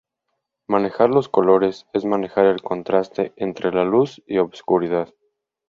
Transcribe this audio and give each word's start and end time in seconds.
Manejar 0.67 1.11
los 1.11 1.29
colores 1.29 1.85
es 1.93 2.05
manejar 2.05 2.45
los 2.47 2.63
contrastes 2.63 3.33
entre 3.35 3.71
la 3.71 3.83
luz 3.85 4.19
y 4.25 4.39
oscuridad. 4.39 5.13